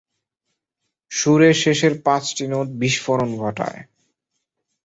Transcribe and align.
সুরের 1.11 1.55
শেষের 1.55 1.93
পাঁচটা 2.03 2.45
নোট 2.47 2.67
বিস্ফোরণ 2.81 3.29
ঘটায়। 3.37 3.81